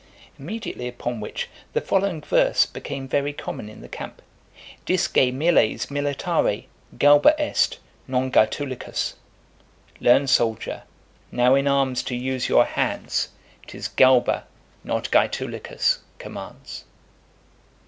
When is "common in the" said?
3.33-3.87